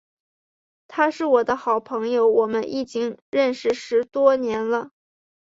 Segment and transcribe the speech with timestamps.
[0.87, 4.89] 他是我的好朋友，我们已经认识十多年了。